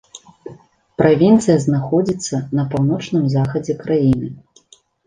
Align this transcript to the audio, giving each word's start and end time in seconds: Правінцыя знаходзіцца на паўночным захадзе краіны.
Правінцыя 1.01 1.57
знаходзіцца 1.67 2.41
на 2.61 2.67
паўночным 2.75 3.23
захадзе 3.39 3.73
краіны. 3.87 4.37